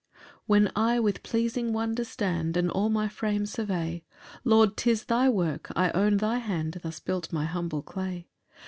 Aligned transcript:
1 0.47 0.63
When 0.63 0.71
I 0.75 0.99
with 0.99 1.21
pleasing 1.21 1.73
wonder 1.73 2.03
stand, 2.03 2.57
And 2.57 2.71
all 2.71 2.89
my 2.89 3.07
frame 3.07 3.45
survey, 3.45 4.03
Lord, 4.43 4.75
'tis 4.75 5.03
thy 5.05 5.29
work; 5.29 5.71
I 5.75 5.91
own 5.91 6.17
thy 6.17 6.39
hand 6.39 6.79
Thus 6.81 6.99
built 6.99 7.31
my 7.31 7.45
humble 7.45 7.83
clay. 7.83 8.27